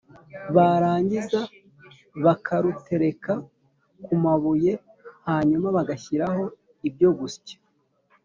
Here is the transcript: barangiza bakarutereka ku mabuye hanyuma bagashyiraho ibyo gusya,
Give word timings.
barangiza 0.55 1.39
bakarutereka 2.25 3.33
ku 4.03 4.13
mabuye 4.23 4.73
hanyuma 5.27 5.67
bagashyiraho 5.75 6.43
ibyo 6.87 7.09
gusya, 7.19 7.55